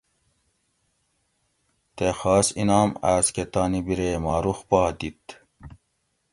[1.95, 5.25] تے خاص انعام آۤسکہ تانی بِرے ماہ رخ پا دِیت